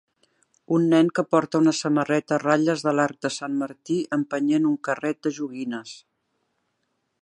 Un 0.77 0.87
nen 0.93 1.11
que 1.19 1.23
porta 1.33 1.61
una 1.65 1.73
samarreta 1.81 2.35
a 2.37 2.41
ratlles 2.45 2.85
de 2.87 2.95
l'arc 3.01 3.21
de 3.27 3.33
Sant 3.37 3.61
Martí 3.61 4.01
empenyent 4.21 4.69
un 4.73 4.77
carret 4.89 5.25
de 5.29 5.39
joguines 5.41 5.99